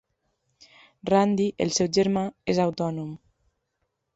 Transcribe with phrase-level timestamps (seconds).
[1.09, 3.13] Randy, el seu germà, és autònom.